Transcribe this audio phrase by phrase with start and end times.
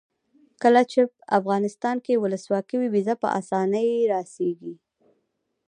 [0.61, 0.99] کله چې
[1.39, 4.73] افغانستان کې ولسواکي وي ویزه په اسانۍ راسیږي.